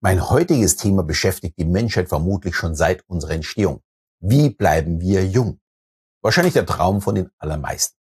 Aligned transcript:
Mein 0.00 0.30
heutiges 0.30 0.76
Thema 0.76 1.02
beschäftigt 1.02 1.58
die 1.58 1.64
Menschheit 1.64 2.08
vermutlich 2.08 2.54
schon 2.54 2.76
seit 2.76 3.02
unserer 3.08 3.32
Entstehung. 3.32 3.82
Wie 4.20 4.48
bleiben 4.48 5.00
wir 5.00 5.26
jung? 5.26 5.58
Wahrscheinlich 6.22 6.54
der 6.54 6.66
Traum 6.66 7.00
von 7.00 7.16
den 7.16 7.30
allermeisten. 7.38 7.98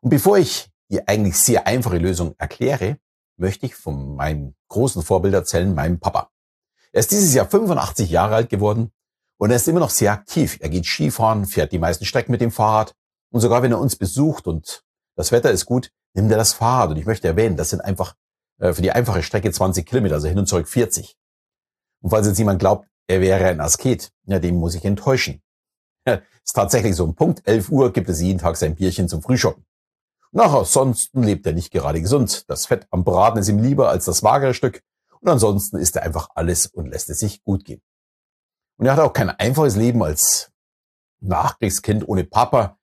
Und 0.00 0.10
bevor 0.10 0.38
ich 0.38 0.70
die 0.88 1.06
eigentlich 1.08 1.38
sehr 1.38 1.66
einfache 1.66 1.98
Lösung 1.98 2.36
erkläre, 2.38 2.98
möchte 3.36 3.66
ich 3.66 3.74
von 3.74 4.14
meinem 4.14 4.54
großen 4.68 5.02
Vorbild 5.02 5.34
erzählen, 5.34 5.74
meinem 5.74 5.98
Papa. 5.98 6.30
Er 6.92 7.00
ist 7.00 7.10
dieses 7.10 7.34
Jahr 7.34 7.48
85 7.48 8.08
Jahre 8.08 8.36
alt 8.36 8.48
geworden 8.48 8.92
und 9.38 9.50
er 9.50 9.56
ist 9.56 9.66
immer 9.66 9.80
noch 9.80 9.90
sehr 9.90 10.12
aktiv. 10.12 10.56
Er 10.60 10.68
geht 10.68 10.86
Skifahren, 10.86 11.46
fährt 11.46 11.72
die 11.72 11.80
meisten 11.80 12.04
Strecken 12.04 12.30
mit 12.30 12.40
dem 12.40 12.52
Fahrrad 12.52 12.94
und 13.32 13.40
sogar 13.40 13.64
wenn 13.64 13.72
er 13.72 13.80
uns 13.80 13.96
besucht 13.96 14.46
und 14.46 14.84
das 15.16 15.32
Wetter 15.32 15.50
ist 15.50 15.66
gut, 15.66 15.90
nimmt 16.14 16.30
er 16.30 16.38
das 16.38 16.52
Fahrrad. 16.52 16.90
Und 16.90 16.96
ich 16.98 17.06
möchte 17.06 17.26
erwähnen, 17.26 17.56
das 17.56 17.70
sind 17.70 17.80
einfach 17.80 18.14
äh, 18.58 18.72
für 18.72 18.82
die 18.82 18.92
einfache 18.92 19.22
Strecke 19.22 19.50
20 19.50 19.86
Kilometer, 19.86 20.16
also 20.16 20.28
hin 20.28 20.38
und 20.38 20.46
zurück 20.46 20.68
40. 20.68 21.16
Und 22.02 22.10
falls 22.10 22.26
jetzt 22.26 22.38
jemand 22.38 22.58
glaubt, 22.58 22.88
er 23.08 23.20
wäre 23.20 23.46
ein 23.46 23.60
Asket, 23.60 24.10
ja, 24.24 24.38
dem 24.38 24.56
muss 24.56 24.74
ich 24.74 24.84
enttäuschen. 24.84 25.42
Ja, 26.06 26.20
ist 26.44 26.54
tatsächlich 26.54 26.94
so. 26.94 27.04
Um 27.04 27.14
Punkt 27.14 27.46
11 27.46 27.70
Uhr 27.70 27.92
gibt 27.92 28.08
es 28.08 28.20
jeden 28.20 28.38
Tag 28.38 28.56
sein 28.56 28.76
Bierchen 28.76 29.08
zum 29.08 29.22
Frühschoppen. 29.22 29.64
Nach 30.32 30.52
ansonsten 30.52 31.22
lebt 31.22 31.46
er 31.46 31.52
nicht 31.52 31.72
gerade 31.72 32.00
gesund. 32.00 32.44
Das 32.48 32.66
Fett 32.66 32.86
am 32.90 33.04
Braten 33.04 33.38
ist 33.38 33.48
ihm 33.48 33.58
lieber 33.58 33.88
als 33.88 34.04
das 34.04 34.22
magere 34.22 34.54
Stück. 34.54 34.82
Und 35.20 35.28
ansonsten 35.28 35.78
isst 35.78 35.96
er 35.96 36.02
einfach 36.02 36.28
alles 36.34 36.66
und 36.66 36.86
lässt 36.86 37.10
es 37.10 37.20
sich 37.20 37.42
gut 37.42 37.64
gehen. 37.64 37.80
Und 38.76 38.86
er 38.86 38.92
hat 38.92 39.00
auch 39.00 39.12
kein 39.12 39.30
einfaches 39.30 39.76
Leben 39.76 40.02
als 40.02 40.52
Nachkriegskind 41.20 42.06
ohne 42.06 42.24
Papa. 42.24 42.78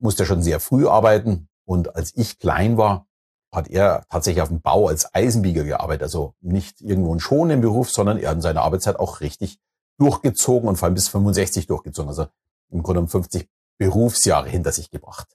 Musste 0.00 0.24
schon 0.24 0.42
sehr 0.42 0.60
früh 0.60 0.86
arbeiten. 0.86 1.48
Und 1.64 1.94
als 1.94 2.16
ich 2.16 2.38
klein 2.38 2.78
war, 2.78 3.07
hat 3.52 3.68
er 3.68 4.04
tatsächlich 4.10 4.42
auf 4.42 4.48
dem 4.48 4.60
Bau 4.60 4.88
als 4.88 5.14
Eisenbieger 5.14 5.64
gearbeitet. 5.64 6.02
Also 6.02 6.34
nicht 6.40 6.80
irgendwo 6.80 7.14
ein 7.14 7.20
schonenden 7.20 7.60
Beruf, 7.60 7.90
sondern 7.90 8.18
er 8.18 8.30
hat 8.30 8.36
in 8.36 8.42
seiner 8.42 8.62
Arbeitszeit 8.62 8.98
auch 8.98 9.20
richtig 9.20 9.58
durchgezogen 9.98 10.68
und 10.68 10.76
vor 10.76 10.86
allem 10.86 10.94
bis 10.94 11.08
65 11.08 11.66
durchgezogen. 11.66 12.08
Also 12.08 12.26
im 12.70 12.82
Grunde 12.82 13.00
um 13.00 13.08
50 13.08 13.48
Berufsjahre 13.78 14.48
hinter 14.48 14.72
sich 14.72 14.90
gebracht. 14.90 15.28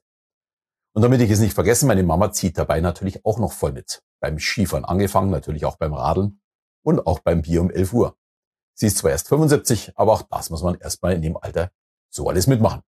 Und 0.96 1.02
damit 1.02 1.22
ich 1.22 1.32
es 1.32 1.40
nicht 1.40 1.56
vergesse, 1.56 1.88
meine 1.88 2.04
Mama 2.04 2.32
zieht 2.32 2.58
dabei 2.58 2.80
natürlich 2.80 3.26
auch 3.26 3.40
noch 3.40 3.52
voll 3.52 3.72
mit. 3.72 4.04
Beim 4.20 4.38
Skifahren 4.38 4.86
angefangen, 4.86 5.32
natürlich 5.32 5.66
auch 5.66 5.78
beim 5.78 5.94
Radeln 5.94 6.40
und 6.84 7.08
auch 7.08 7.20
beim 7.20 7.42
Bier 7.42 7.62
um 7.62 7.72
11 7.72 7.94
Uhr. 7.94 8.16
Sie 8.76 8.88
ist 8.88 9.00
zwar 9.00 9.12
erst 9.12 9.28
75, 9.28 9.94
aber 9.96 10.14
auch 10.14 10.22
das 10.22 10.50
muss 10.52 10.62
man 10.62 10.76
erstmal 10.76 11.14
in 11.14 11.22
dem 11.24 11.38
Alter 11.38 11.72
so 12.10 12.30
alles 12.30 12.46
mitmachen. 12.46 12.82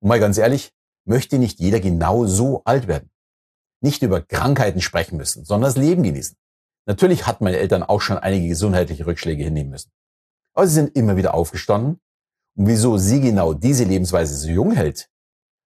Und 0.00 0.08
mal 0.08 0.20
ganz 0.20 0.38
ehrlich, 0.38 0.72
möchte 1.04 1.38
nicht 1.38 1.58
jeder 1.58 1.80
genau 1.80 2.26
so 2.26 2.62
alt 2.64 2.86
werden 2.86 3.10
nicht 3.86 4.02
über 4.02 4.20
Krankheiten 4.20 4.80
sprechen 4.80 5.16
müssen, 5.16 5.44
sondern 5.44 5.68
das 5.68 5.76
Leben 5.76 6.02
genießen. 6.02 6.36
Natürlich 6.86 7.26
hatten 7.26 7.44
meine 7.44 7.58
Eltern 7.58 7.84
auch 7.84 8.00
schon 8.00 8.18
einige 8.18 8.48
gesundheitliche 8.48 9.06
Rückschläge 9.06 9.44
hinnehmen 9.44 9.70
müssen. 9.70 9.92
Aber 10.54 10.66
sie 10.66 10.74
sind 10.74 10.96
immer 10.96 11.16
wieder 11.16 11.34
aufgestanden. 11.34 12.00
Und 12.56 12.66
wieso 12.66 12.98
sie 12.98 13.20
genau 13.20 13.54
diese 13.54 13.84
Lebensweise 13.84 14.34
so 14.34 14.48
jung 14.48 14.72
hält, 14.72 15.08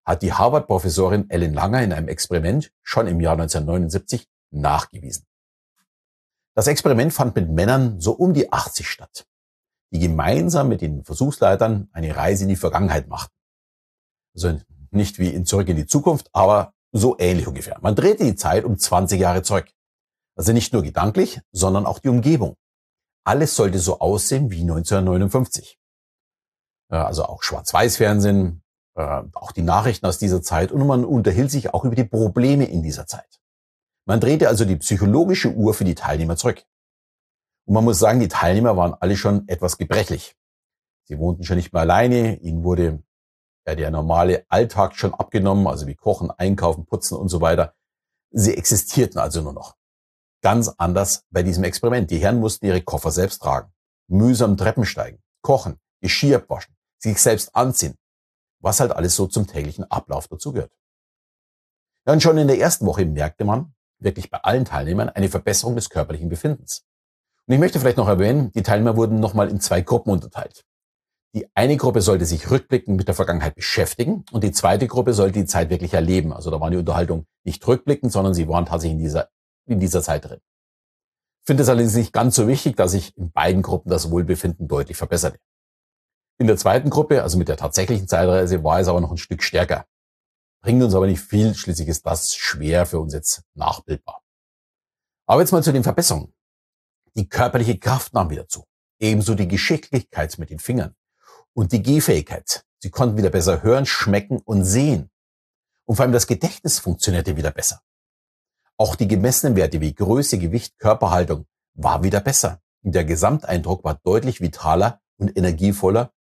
hat 0.06 0.22
die 0.22 0.34
Harvard-Professorin 0.34 1.30
Ellen 1.30 1.54
Langer 1.54 1.82
in 1.82 1.94
einem 1.94 2.08
Experiment 2.10 2.74
schon 2.82 3.08
im 3.08 3.22
Jahr 3.22 3.34
1979 3.34 4.28
nachgewiesen. 4.52 5.26
Das 6.56 6.68
Experiment 6.68 7.14
fand 7.14 7.36
mit 7.36 7.50
Männern 7.50 8.02
so 8.02 8.12
um 8.12 8.34
die 8.34 8.52
80 8.52 8.90
statt, 8.90 9.28
die 9.92 10.00
gemeinsam 10.00 10.68
mit 10.68 10.82
den 10.82 11.06
Versuchsleitern 11.06 11.90
eine 11.94 12.16
Reise 12.16 12.44
in 12.44 12.50
die 12.50 12.56
Vergangenheit 12.56 13.08
machten. 13.08 13.34
Also 14.36 14.60
nicht 14.92 15.20
wie 15.20 15.30
in 15.30 15.46
Zurück 15.46 15.70
in 15.70 15.78
die 15.78 15.86
Zukunft, 15.86 16.30
aber 16.34 16.74
so 16.92 17.18
ähnlich 17.20 17.48
ungefähr. 17.48 17.78
Man 17.82 17.96
drehte 17.96 18.24
die 18.24 18.36
Zeit 18.36 18.66
um 18.66 18.78
20 18.78 19.20
Jahre 19.20 19.44
zurück. 19.44 19.68
Also 20.36 20.54
nicht 20.54 20.74
nur 20.74 20.84
gedanklich, 20.84 21.42
sondern 21.52 21.86
auch 21.86 22.00
die 22.00 22.10
Umgebung. 22.10 22.56
Alles 23.26 23.56
sollte 23.56 23.80
so 23.80 24.00
aussehen 24.00 24.50
wie 24.52 24.62
1959. 24.62 25.78
Also 26.88 27.26
auch 27.26 27.44
Schwarz-Weiß-Fernsehen, 27.44 28.64
äh, 28.96 29.22
auch 29.34 29.52
die 29.52 29.62
Nachrichten 29.62 30.08
aus 30.08 30.18
dieser 30.18 30.42
Zeit 30.42 30.72
und 30.72 30.86
man 30.88 31.06
unterhielt 31.06 31.52
sich 31.52 31.74
auch 31.74 31.86
über 31.86 31.96
die 31.96 32.06
Probleme 32.06 32.66
in 32.66 32.82
dieser 32.82 33.06
Zeit. 33.06 33.40
Man 34.06 34.20
drehte 34.20 34.48
also 34.48 34.66
die 34.66 34.78
psychologische 34.78 35.54
Uhr 35.54 35.76
für 35.76 35.84
die 35.84 35.94
Teilnehmer 35.94 36.36
zurück. 36.36 36.64
Und 37.66 37.76
man 37.76 37.84
muss 37.84 38.00
sagen, 38.00 38.20
die 38.20 38.28
Teilnehmer 38.28 38.76
waren 38.76 38.96
alle 38.96 39.16
schon 39.16 39.48
etwas 39.48 39.78
gebrechlich. 39.78 40.36
Sie 41.04 41.20
wohnten 41.20 41.44
schon 41.44 41.58
nicht 41.58 41.74
mehr 41.74 41.84
alleine, 41.84 42.38
ihnen 42.38 42.64
wurde 42.64 43.04
ja, 43.68 43.76
der 43.76 43.92
normale 43.92 44.46
Alltag 44.50 44.96
schon 44.96 45.14
abgenommen, 45.14 45.68
also 45.68 45.88
wie 45.88 45.96
Kochen, 45.96 46.32
Einkaufen, 46.32 46.86
Putzen 46.86 47.18
und 47.18 47.30
so 47.30 47.42
weiter. 47.42 47.74
Sie 48.32 48.56
existierten 48.56 49.20
also 49.20 49.42
nur 49.42 49.54
noch. 49.54 49.76
Ganz 50.42 50.70
anders 50.78 51.26
bei 51.32 51.44
diesem 51.44 51.64
Experiment. 51.64 52.10
Die 52.12 52.20
Herren 52.20 52.40
mussten 52.40 52.66
ihre 52.66 52.82
Koffer 52.82 53.12
selbst 53.12 53.42
tragen, 53.42 53.72
mühsam 54.08 54.58
Treppen 54.58 54.86
steigen, 54.86 55.22
kochen, 55.42 55.80
Geschirr 56.02 56.44
waschen, 56.48 56.76
sich 56.98 57.22
selbst 57.22 57.56
anziehen, 57.56 57.96
was 58.60 58.80
halt 58.80 58.92
alles 58.92 59.16
so 59.16 59.28
zum 59.28 59.48
täglichen 59.48 59.84
Ablauf 59.92 60.28
dazugehört. 60.28 60.72
Ja, 62.06 62.14
und 62.14 62.24
schon 62.24 62.38
in 62.38 62.48
der 62.48 62.60
ersten 62.60 62.86
Woche 62.86 63.06
merkte 63.06 63.44
man 63.44 63.74
wirklich 64.00 64.30
bei 64.30 64.40
allen 64.40 64.66
Teilnehmern 64.66 65.10
eine 65.10 65.30
Verbesserung 65.30 65.76
des 65.76 65.90
körperlichen 65.90 66.30
Befindens. 66.30 66.86
Und 67.46 67.54
ich 67.54 67.60
möchte 67.60 67.80
vielleicht 67.80 67.98
noch 67.98 68.08
erwähnen, 68.08 68.52
die 68.54 68.64
Teilnehmer 68.64 68.96
wurden 68.96 69.20
nochmal 69.20 69.50
in 69.50 69.60
zwei 69.60 69.82
Gruppen 69.82 70.12
unterteilt. 70.12 70.66
Die 71.36 71.48
eine 71.54 71.78
Gruppe 71.78 72.02
sollte 72.02 72.26
sich 72.26 72.50
rückblickend 72.50 72.98
mit 72.98 73.08
der 73.08 73.14
Vergangenheit 73.14 73.54
beschäftigen 73.54 74.26
und 74.32 74.44
die 74.44 74.52
zweite 74.52 74.88
Gruppe 74.88 75.14
sollte 75.14 75.40
die 75.40 75.46
Zeit 75.46 75.70
wirklich 75.70 75.94
erleben. 75.94 76.34
Also 76.34 76.50
da 76.50 76.60
war 76.60 76.72
die 76.72 76.78
Unterhaltung 76.78 77.28
nicht 77.44 77.66
rückblickend, 77.68 78.12
sondern 78.12 78.34
sie 78.34 78.48
waren 78.48 78.66
tatsächlich 78.66 78.98
in 78.98 79.04
dieser, 79.04 79.30
in 79.68 79.80
dieser 79.80 80.02
Zeit 80.02 80.26
drin. 80.26 80.40
Ich 81.42 81.46
finde 81.46 81.64
es 81.64 81.70
allerdings 81.70 81.96
nicht 81.96 82.14
ganz 82.14 82.36
so 82.36 82.48
wichtig, 82.48 82.76
dass 82.78 82.92
sich 82.92 83.16
in 83.16 83.32
beiden 83.32 83.62
Gruppen 83.62 83.90
das 83.90 84.10
Wohlbefinden 84.10 84.68
deutlich 84.68 84.98
verbesserte. 84.98 85.40
In 86.40 86.48
der 86.48 86.58
zweiten 86.58 86.90
Gruppe, 86.90 87.22
also 87.22 87.38
mit 87.38 87.48
der 87.48 87.58
tatsächlichen 87.58 88.08
Zeitreise, 88.08 88.64
war 88.64 88.80
es 88.80 88.88
aber 88.88 89.02
noch 89.02 89.12
ein 89.12 89.18
Stück 89.18 89.44
stärker. 89.44 89.86
Bringt 90.62 90.82
uns 90.82 90.96
aber 90.96 91.06
nicht 91.06 91.22
viel, 91.22 91.54
schließlich 91.54 91.88
ist 91.90 92.06
das 92.06 92.34
schwer 92.34 92.86
für 92.86 93.00
uns 93.00 93.14
jetzt 93.14 93.44
nachbildbar. 93.54 94.22
Aber 95.28 95.42
jetzt 95.42 95.52
mal 95.52 95.64
zu 95.64 95.74
den 95.74 95.84
Verbesserungen. 95.84 96.34
Die 97.16 97.30
körperliche 97.30 97.78
Kraft 97.78 98.14
nahm 98.14 98.30
wieder 98.30 98.48
zu. 98.48 98.66
Ebenso 99.00 99.36
die 99.36 99.48
Geschicklichkeit 99.48 100.38
mit 100.40 100.50
den 100.50 100.60
Fingern 100.60 100.96
und 101.60 101.74
die 101.74 101.84
Gehfähigkeit. 101.84 102.64
Sie 102.82 102.90
konnten 102.90 103.18
wieder 103.18 103.32
besser 103.32 103.64
hören, 103.64 103.86
schmecken 103.86 104.38
und 104.38 104.64
sehen. 104.64 105.10
Und 105.84 105.98
vor 105.98 106.04
allem 106.04 106.14
das 106.14 106.26
Gedächtnis 106.26 106.80
funktionierte 106.80 107.36
wieder 107.36 107.52
besser. 107.52 107.82
Auch 108.78 108.96
die 108.96 109.10
gemessenen 109.10 109.58
Werte 109.58 109.82
wie 109.82 109.94
Größe, 109.94 110.38
Gewicht, 110.38 110.80
Körperhaltung 110.80 111.48
war 111.74 112.02
wieder 112.02 112.22
besser. 112.22 112.62
Und 112.82 112.96
der 112.96 113.04
Gesamteindruck 113.04 113.84
war 113.84 114.00
deutlich 114.06 114.40
vitaler 114.40 115.02
und 115.18 115.36
energievoller. 115.36 116.14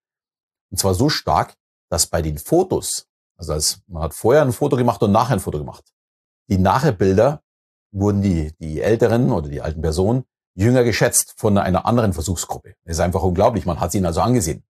Und 0.71 0.79
zwar 0.79 0.95
so 0.95 1.07
stark, 1.07 1.53
dass 1.91 2.07
bei 2.07 2.23
den 2.23 2.39
Fotos, 2.39 3.05
also 3.37 3.53
als 3.53 3.81
man 3.85 4.01
hat 4.01 4.15
vorher 4.15 4.41
ein 4.41 4.53
Foto 4.53 4.75
gemacht 4.75 5.03
und 5.03 5.11
nachher 5.11 5.33
ein 5.33 5.39
Foto 5.39 5.59
gemacht, 5.59 5.93
die 6.49 6.57
Nachherbilder 6.57 7.43
wurden 7.91 8.23
die, 8.23 8.53
die 8.57 8.81
älteren 8.81 9.31
oder 9.31 9.49
die 9.49 9.61
alten 9.61 9.83
Personen 9.83 10.23
jünger 10.55 10.83
geschätzt 10.83 11.35
von 11.37 11.59
einer 11.59 11.85
anderen 11.85 12.13
Versuchsgruppe. 12.13 12.73
Das 12.85 12.95
ist 12.95 13.01
einfach 13.01 13.21
unglaublich. 13.21 13.67
Man 13.67 13.79
hat 13.79 13.91
sie 13.91 13.99
ihnen 13.99 14.07
also 14.07 14.21
angesehen. 14.21 14.63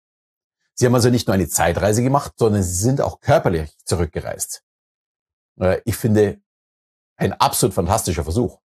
Sie 0.75 0.87
haben 0.87 0.95
also 0.95 1.11
nicht 1.11 1.29
nur 1.29 1.35
eine 1.35 1.49
Zeitreise 1.49 2.03
gemacht, 2.03 2.35
sondern 2.37 2.63
sie 2.63 2.75
sind 2.75 3.01
auch 3.01 3.21
körperlich 3.21 3.77
zurückgereist. 3.85 4.65
Äh, 5.61 5.81
ich 5.85 5.97
finde, 5.97 6.41
ein 7.17 7.33
absolut 7.33 7.75
fantastischer 7.75 8.25
Versuch. 8.25 8.61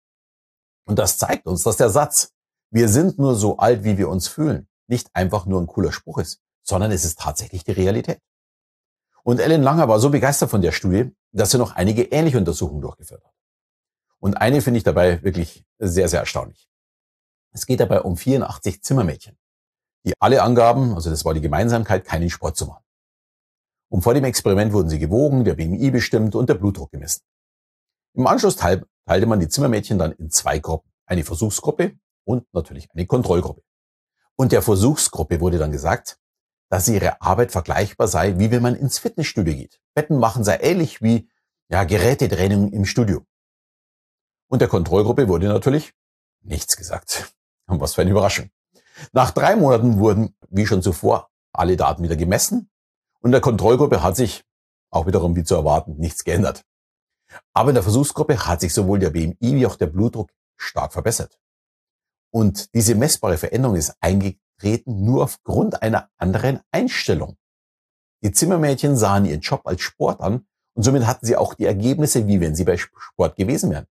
Und 0.85 0.97
das 0.97 1.17
zeigt 1.17 1.45
uns, 1.45 1.63
dass 1.63 1.77
der 1.77 1.89
Satz, 1.89 2.33
wir 2.71 2.89
sind 2.89 3.19
nur 3.19 3.35
so 3.35 3.57
alt, 3.57 3.83
wie 3.83 3.97
wir 3.97 4.09
uns 4.09 4.27
fühlen, 4.27 4.67
nicht 4.87 5.15
einfach 5.15 5.45
nur 5.45 5.61
ein 5.61 5.67
cooler 5.67 5.91
Spruch 5.91 6.17
ist, 6.17 6.41
sondern 6.63 6.91
es 6.91 7.05
ist 7.05 7.19
tatsächlich 7.19 7.63
die 7.63 7.71
Realität. 7.71 8.19
Und 9.23 9.39
Ellen 9.39 9.61
Langer 9.61 9.87
war 9.87 9.99
so 9.99 10.09
begeistert 10.09 10.49
von 10.49 10.61
der 10.61 10.71
Studie, 10.71 11.11
dass 11.31 11.51
sie 11.51 11.59
noch 11.59 11.75
einige 11.75 12.03
ähnliche 12.03 12.37
Untersuchungen 12.37 12.81
durchgeführt 12.81 13.23
hat. 13.23 13.33
Und 14.19 14.35
eine 14.35 14.61
finde 14.61 14.79
ich 14.79 14.83
dabei 14.83 15.21
wirklich 15.21 15.63
sehr, 15.77 16.09
sehr 16.09 16.21
erstaunlich. 16.21 16.67
Es 17.51 17.65
geht 17.65 17.79
dabei 17.79 18.01
um 18.01 18.17
84 18.17 18.81
Zimmermädchen 18.81 19.37
die 20.05 20.13
alle 20.19 20.41
angaben, 20.41 20.93
also 20.93 21.09
das 21.09 21.25
war 21.25 21.33
die 21.33 21.41
Gemeinsamkeit, 21.41 22.05
keinen 22.05 22.29
Sport 22.29 22.57
zu 22.57 22.67
machen. 22.67 22.83
Und 23.91 24.03
vor 24.03 24.13
dem 24.13 24.23
Experiment 24.23 24.71
wurden 24.71 24.89
sie 24.89 24.99
gewogen, 24.99 25.43
der 25.43 25.55
BMI 25.55 25.91
bestimmt 25.91 26.35
und 26.35 26.47
der 26.47 26.55
Blutdruck 26.55 26.91
gemessen. 26.91 27.21
Im 28.13 28.27
Anschluss 28.27 28.55
teilte 28.55 29.25
man 29.25 29.39
die 29.39 29.47
Zimmermädchen 29.47 29.97
dann 29.97 30.11
in 30.13 30.29
zwei 30.29 30.59
Gruppen. 30.59 30.91
Eine 31.05 31.23
Versuchsgruppe 31.23 31.97
und 32.23 32.45
natürlich 32.53 32.87
eine 32.93 33.05
Kontrollgruppe. 33.07 33.63
Und 34.35 34.51
der 34.51 34.61
Versuchsgruppe 34.61 35.41
wurde 35.41 35.57
dann 35.57 35.71
gesagt, 35.71 36.19
dass 36.69 36.87
ihre 36.87 37.21
Arbeit 37.21 37.51
vergleichbar 37.51 38.07
sei, 38.07 38.37
wie 38.37 38.51
wenn 38.51 38.61
man 38.61 38.75
ins 38.75 38.99
Fitnessstudio 38.99 39.55
geht. 39.55 39.81
Betten 39.95 40.17
machen 40.19 40.43
sei 40.43 40.57
ähnlich 40.57 41.01
wie 41.01 41.29
ja, 41.67 41.83
Gerätetraining 41.83 42.71
im 42.71 42.85
Studio. 42.85 43.25
Und 44.49 44.61
der 44.61 44.67
Kontrollgruppe 44.67 45.27
wurde 45.27 45.47
natürlich 45.47 45.93
nichts 46.41 46.77
gesagt. 46.77 47.33
Und 47.67 47.79
was 47.81 47.95
für 47.95 48.01
eine 48.01 48.11
Überraschung. 48.11 48.49
Nach 49.11 49.31
drei 49.31 49.55
Monaten 49.55 49.99
wurden, 49.99 50.35
wie 50.49 50.65
schon 50.65 50.81
zuvor, 50.81 51.29
alle 51.53 51.77
Daten 51.77 52.03
wieder 52.03 52.15
gemessen 52.15 52.69
und 53.21 53.31
der 53.31 53.41
Kontrollgruppe 53.41 54.03
hat 54.03 54.15
sich, 54.15 54.43
auch 54.91 55.07
wiederum 55.07 55.35
wie 55.35 55.43
zu 55.43 55.55
erwarten, 55.55 55.97
nichts 55.97 56.23
geändert. 56.23 56.63
Aber 57.53 57.69
in 57.69 57.75
der 57.75 57.83
Versuchsgruppe 57.83 58.45
hat 58.45 58.61
sich 58.61 58.73
sowohl 58.73 58.99
der 58.99 59.11
BMI 59.11 59.37
wie 59.41 59.67
auch 59.67 59.75
der 59.75 59.87
Blutdruck 59.87 60.31
stark 60.57 60.93
verbessert. 60.93 61.39
Und 62.31 62.73
diese 62.73 62.95
messbare 62.95 63.37
Veränderung 63.37 63.75
ist 63.75 63.95
eingetreten 64.01 65.03
nur 65.03 65.23
aufgrund 65.23 65.81
einer 65.81 66.09
anderen 66.17 66.61
Einstellung. 66.71 67.37
Die 68.23 68.31
Zimmermädchen 68.31 68.97
sahen 68.97 69.25
ihren 69.25 69.41
Job 69.41 69.61
als 69.65 69.81
Sport 69.81 70.21
an 70.21 70.45
und 70.73 70.83
somit 70.83 71.05
hatten 71.05 71.25
sie 71.25 71.37
auch 71.37 71.53
die 71.53 71.65
Ergebnisse, 71.65 72.27
wie 72.27 72.41
wenn 72.41 72.55
sie 72.55 72.65
bei 72.65 72.77
Sport 72.77 73.35
gewesen 73.35 73.71
wären. 73.71 73.87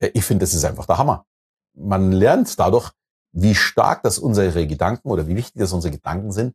Ich 0.00 0.24
finde, 0.24 0.44
das 0.44 0.54
ist 0.54 0.64
einfach 0.64 0.86
der 0.86 0.98
Hammer. 0.98 1.26
Man 1.74 2.12
lernt 2.12 2.58
dadurch, 2.58 2.92
wie 3.32 3.54
stark 3.54 4.02
das 4.02 4.18
unsere 4.18 4.66
Gedanken 4.66 5.08
oder 5.08 5.26
wie 5.26 5.36
wichtig 5.36 5.60
das 5.60 5.72
unsere 5.72 5.92
Gedanken 5.92 6.32
sind, 6.32 6.54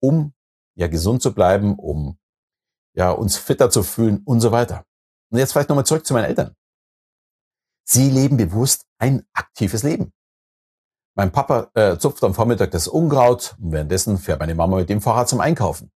um 0.00 0.32
ja 0.74 0.88
gesund 0.88 1.22
zu 1.22 1.34
bleiben, 1.34 1.76
um 1.78 2.18
ja 2.94 3.10
uns 3.10 3.36
fitter 3.36 3.70
zu 3.70 3.82
fühlen 3.82 4.22
und 4.24 4.40
so 4.40 4.52
weiter. 4.52 4.84
Und 5.30 5.38
jetzt 5.38 5.52
vielleicht 5.52 5.68
nochmal 5.68 5.86
zurück 5.86 6.06
zu 6.06 6.14
meinen 6.14 6.26
Eltern. 6.26 6.54
Sie 7.84 8.10
leben 8.10 8.36
bewusst 8.36 8.86
ein 8.98 9.24
aktives 9.32 9.82
Leben. 9.82 10.12
Mein 11.16 11.30
Papa 11.30 11.70
äh, 11.74 11.96
zupft 11.98 12.24
am 12.24 12.34
Vormittag 12.34 12.70
das 12.72 12.88
Unkraut 12.88 13.56
und 13.60 13.72
währenddessen 13.72 14.18
fährt 14.18 14.40
meine 14.40 14.54
Mama 14.54 14.76
mit 14.76 14.88
dem 14.88 15.00
Fahrrad 15.00 15.28
zum 15.28 15.40
Einkaufen. 15.40 15.92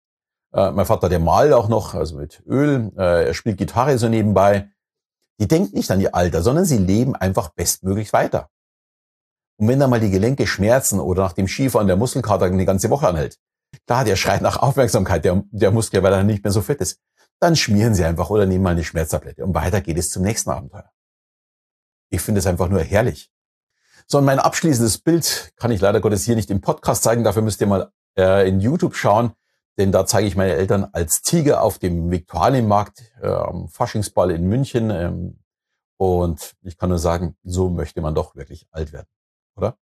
Äh, 0.52 0.72
mein 0.72 0.86
Vater, 0.86 1.08
der 1.08 1.20
malt 1.20 1.52
auch 1.52 1.68
noch, 1.68 1.94
also 1.94 2.16
mit 2.16 2.42
Öl. 2.46 2.92
Äh, 2.96 3.28
er 3.28 3.34
spielt 3.34 3.56
Gitarre 3.56 3.98
so 3.98 4.08
nebenbei. 4.08 4.70
Die 5.38 5.48
denken 5.48 5.76
nicht 5.76 5.90
an 5.90 6.00
ihr 6.00 6.14
Alter, 6.14 6.42
sondern 6.42 6.64
sie 6.64 6.78
leben 6.78 7.14
einfach 7.14 7.50
bestmöglich 7.50 8.12
weiter. 8.12 8.50
Und 9.58 9.68
wenn 9.68 9.80
dann 9.80 9.90
mal 9.90 10.00
die 10.00 10.10
Gelenke 10.10 10.46
schmerzen 10.46 11.00
oder 11.00 11.22
nach 11.22 11.32
dem 11.32 11.48
Skifahren 11.48 11.86
der 11.86 11.96
Muskelkater 11.96 12.46
eine 12.46 12.66
ganze 12.66 12.90
Woche 12.90 13.08
anhält, 13.08 13.38
klar, 13.86 14.04
der 14.04 14.16
schreit 14.16 14.42
nach 14.42 14.58
Aufmerksamkeit, 14.58 15.24
der, 15.24 15.42
der 15.50 15.70
Muskel, 15.70 16.02
weil 16.02 16.12
er 16.12 16.24
nicht 16.24 16.44
mehr 16.44 16.52
so 16.52 16.60
fit 16.60 16.80
ist, 16.80 17.00
dann 17.40 17.56
schmieren 17.56 17.94
sie 17.94 18.04
einfach 18.04 18.30
oder 18.30 18.46
nehmen 18.46 18.64
mal 18.64 18.70
eine 18.70 18.84
Schmerztablette 18.84 19.44
und 19.44 19.54
weiter 19.54 19.80
geht 19.80 19.98
es 19.98 20.10
zum 20.10 20.22
nächsten 20.22 20.50
Abenteuer. 20.50 20.90
Ich 22.10 22.20
finde 22.20 22.38
es 22.38 22.46
einfach 22.46 22.68
nur 22.68 22.80
herrlich. 22.80 23.30
So, 24.06 24.18
und 24.18 24.24
mein 24.24 24.38
abschließendes 24.38 24.98
Bild 24.98 25.52
kann 25.56 25.70
ich 25.70 25.80
leider 25.80 26.00
Gottes 26.00 26.24
hier 26.24 26.36
nicht 26.36 26.50
im 26.50 26.60
Podcast 26.60 27.02
zeigen, 27.02 27.24
dafür 27.24 27.42
müsst 27.42 27.60
ihr 27.60 27.66
mal 27.66 27.90
äh, 28.16 28.48
in 28.48 28.60
YouTube 28.60 28.94
schauen, 28.94 29.32
denn 29.78 29.90
da 29.90 30.06
zeige 30.06 30.28
ich 30.28 30.36
meine 30.36 30.52
Eltern 30.52 30.86
als 30.92 31.22
Tiger 31.22 31.62
auf 31.62 31.78
dem 31.78 32.10
Viktualienmarkt 32.10 33.02
äh, 33.20 33.26
am 33.26 33.68
Faschingsball 33.68 34.30
in 34.30 34.48
München. 34.48 34.90
Ähm, 34.90 35.40
und 35.98 36.54
ich 36.62 36.78
kann 36.78 36.90
nur 36.90 36.98
sagen, 36.98 37.36
so 37.42 37.68
möchte 37.68 38.00
man 38.00 38.14
doch 38.14 38.36
wirklich 38.36 38.66
alt 38.70 38.92
werden 38.92 39.08
oder? 39.56 39.78